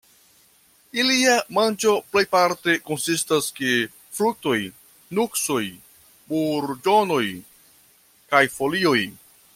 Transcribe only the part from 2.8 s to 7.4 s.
konsistas ke fruktoj, nuksoj, burĝonoj